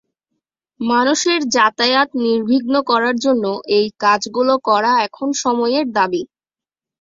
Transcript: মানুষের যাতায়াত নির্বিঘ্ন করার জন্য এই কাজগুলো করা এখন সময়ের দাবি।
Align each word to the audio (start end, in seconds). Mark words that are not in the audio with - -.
মানুষের 0.79 1.39
যাতায়াত 1.55 2.09
নির্বিঘ্ন 2.23 2.73
করার 2.89 3.15
জন্য 3.25 3.45
এই 3.77 3.87
কাজগুলো 4.03 4.53
করা 4.67 4.91
এখন 5.07 5.29
সময়ের 5.43 5.85
দাবি। 5.97 6.21